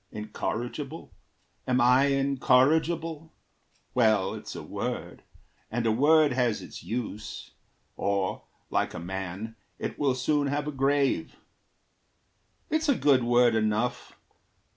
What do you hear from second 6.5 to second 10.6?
its use, Or, like a man, it will soon